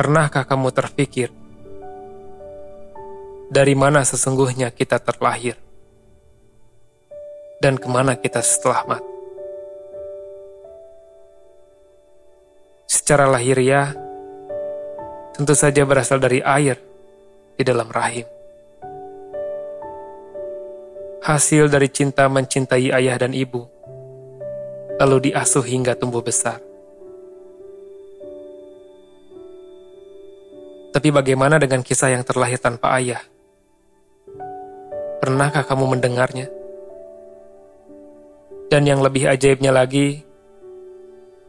[0.00, 1.28] Pernahkah kamu terpikir
[3.52, 5.60] dari mana sesungguhnya kita terlahir
[7.60, 9.12] dan ke mana kita setelah mati?
[12.88, 13.92] Secara lahiriah,
[15.36, 16.80] tentu saja berasal dari air
[17.60, 18.24] di dalam rahim.
[21.20, 23.68] Hasil dari cinta mencintai ayah dan ibu,
[24.96, 26.69] lalu diasuh hingga tumbuh besar.
[31.00, 33.24] Tapi bagaimana dengan kisah yang terlahir tanpa ayah?
[35.16, 36.52] Pernahkah kamu mendengarnya?
[38.68, 40.20] Dan yang lebih ajaibnya lagi,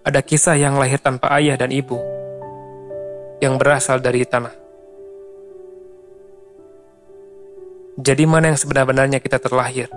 [0.07, 1.99] ada kisah yang lahir tanpa ayah dan ibu,
[3.43, 4.55] yang berasal dari tanah.
[7.99, 9.91] Jadi mana yang sebenar-benarnya kita terlahir?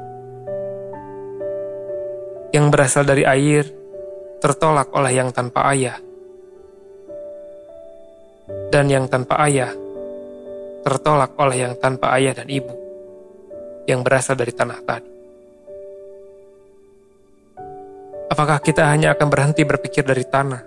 [2.50, 3.70] Yang berasal dari air,
[4.42, 6.02] tertolak oleh yang tanpa ayah
[8.74, 9.70] dan yang tanpa ayah
[10.82, 12.74] tertolak oleh yang tanpa ayah dan ibu
[13.86, 15.10] yang berasal dari tanah tadi.
[18.34, 20.62] Apakah kita hanya akan berhenti berpikir dari tanah?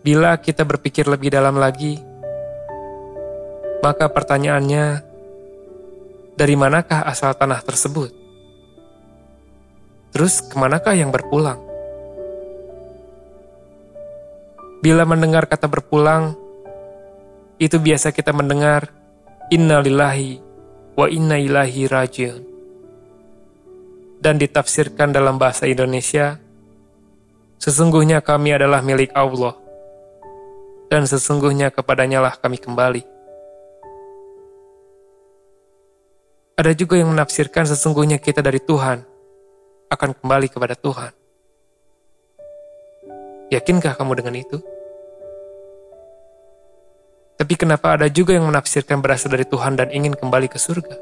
[0.00, 2.00] Bila kita berpikir lebih dalam lagi,
[3.84, 5.04] maka pertanyaannya,
[6.32, 8.08] dari manakah asal tanah tersebut?
[10.16, 11.69] Terus ke manakah yang berpulang?
[14.80, 16.32] Bila mendengar kata berpulang,
[17.60, 18.88] itu biasa kita mendengar
[19.52, 20.40] Inna lillahi
[20.96, 22.42] wa inna ilahi rajiun.
[24.24, 26.40] Dan ditafsirkan dalam bahasa Indonesia,
[27.60, 29.52] sesungguhnya kami adalah milik Allah,
[30.88, 33.04] dan sesungguhnya kepadanya lah kami kembali.
[36.56, 39.04] Ada juga yang menafsirkan sesungguhnya kita dari Tuhan,
[39.92, 41.19] akan kembali kepada Tuhan.
[43.50, 44.62] Yakinkah kamu dengan itu?
[47.34, 50.94] Tapi kenapa ada juga yang menafsirkan berasal dari Tuhan dan ingin kembali ke surga?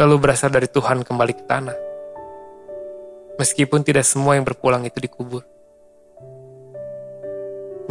[0.00, 1.76] Lalu berasal dari Tuhan kembali ke tanah.
[3.36, 5.44] Meskipun tidak semua yang berpulang itu dikubur.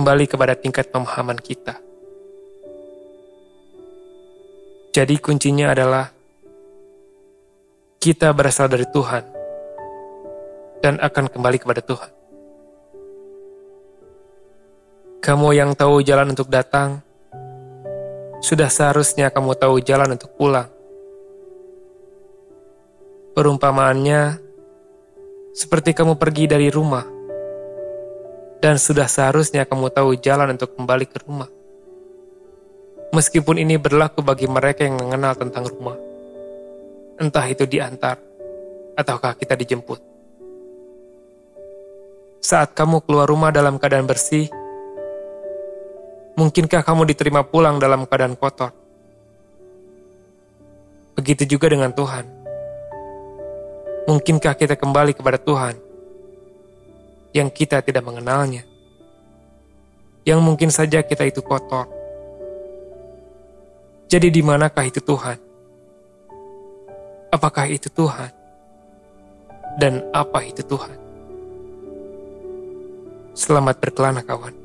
[0.01, 1.77] Kembali kepada tingkat pemahaman kita.
[4.89, 6.09] Jadi kuncinya adalah
[8.01, 9.23] kita berasal dari Tuhan
[10.81, 12.14] dan akan kembali kepada Tuhan.
[15.25, 17.01] Kamu yang tahu jalan untuk datang,
[18.45, 20.69] sudah seharusnya kamu tahu jalan untuk pulang.
[23.33, 24.37] Perumpamaannya,
[25.49, 27.09] seperti kamu pergi dari rumah,
[28.61, 31.49] dan sudah seharusnya kamu tahu jalan untuk kembali ke rumah.
[33.09, 35.97] Meskipun ini berlaku bagi mereka yang mengenal tentang rumah,
[37.17, 38.21] entah itu diantar
[38.93, 39.97] ataukah kita dijemput.
[42.45, 44.53] Saat kamu keluar rumah dalam keadaan bersih,
[46.35, 48.75] Mungkinkah kamu diterima pulang dalam keadaan kotor?
[51.15, 52.27] Begitu juga dengan Tuhan.
[54.03, 55.79] Mungkinkah kita kembali kepada Tuhan
[57.31, 58.67] yang kita tidak mengenalnya?
[60.27, 61.87] Yang mungkin saja kita itu kotor.
[64.11, 65.39] Jadi di manakah itu Tuhan?
[67.31, 68.31] Apakah itu Tuhan?
[69.79, 70.99] Dan apa itu Tuhan?
[73.31, 74.64] Selamat berkelana kawan.